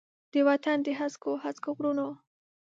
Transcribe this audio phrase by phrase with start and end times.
[0.31, 2.07] د وطن د هسکو، هسکو غرونو،